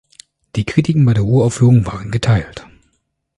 [0.55, 2.65] Die Kritiken bei der Uraufführung waren geteilt.